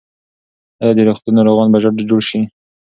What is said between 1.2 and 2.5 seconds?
ناروغان به ژر جوړ شي؟